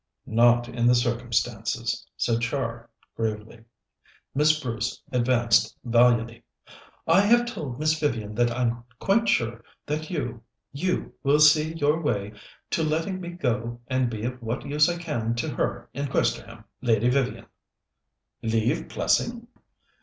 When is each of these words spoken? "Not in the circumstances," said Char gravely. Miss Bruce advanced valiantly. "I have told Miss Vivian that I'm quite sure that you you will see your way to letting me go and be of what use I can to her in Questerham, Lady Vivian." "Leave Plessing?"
"Not 0.25 0.67
in 0.67 0.87
the 0.87 0.95
circumstances," 0.95 2.07
said 2.17 2.41
Char 2.41 2.89
gravely. 3.15 3.65
Miss 4.33 4.59
Bruce 4.59 4.99
advanced 5.11 5.77
valiantly. 5.83 6.41
"I 7.05 7.19
have 7.21 7.45
told 7.45 7.77
Miss 7.79 7.99
Vivian 7.99 8.33
that 8.33 8.49
I'm 8.49 8.83
quite 8.97 9.29
sure 9.29 9.63
that 9.85 10.09
you 10.09 10.41
you 10.71 11.13
will 11.21 11.37
see 11.39 11.73
your 11.75 12.01
way 12.01 12.33
to 12.71 12.81
letting 12.81 13.21
me 13.21 13.29
go 13.29 13.79
and 13.85 14.09
be 14.09 14.23
of 14.23 14.41
what 14.41 14.65
use 14.65 14.89
I 14.89 14.97
can 14.97 15.35
to 15.35 15.49
her 15.49 15.87
in 15.93 16.07
Questerham, 16.07 16.63
Lady 16.81 17.07
Vivian." 17.07 17.45
"Leave 18.41 18.89
Plessing?" 18.89 19.47